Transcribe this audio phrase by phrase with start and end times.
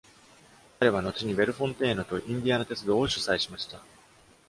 [0.79, 3.83] 彼は後にベルフォンテーヌとインディアナ鉄道を主催しました。